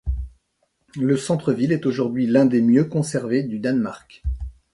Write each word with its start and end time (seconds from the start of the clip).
Le 0.99 1.15
centre-ville 1.15 1.71
est 1.71 1.85
aujourd’hui 1.85 2.25
l’un 2.25 2.47
des 2.47 2.63
mieux 2.63 2.85
conservés 2.85 3.43
du 3.43 3.59
Danemark. 3.59 4.23